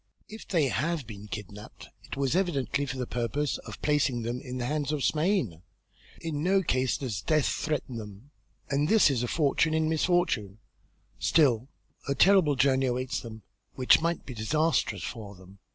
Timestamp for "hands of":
4.65-5.03